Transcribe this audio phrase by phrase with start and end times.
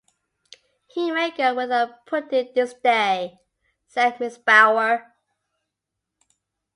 [0.87, 3.37] “He may go without pudding this day,”
[3.85, 4.43] said Mrs.
[4.43, 5.13] Bower.